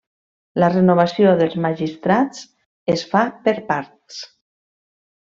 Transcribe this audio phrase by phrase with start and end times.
[0.61, 2.41] La renovació dels magistrats
[2.97, 4.23] es fa per parts.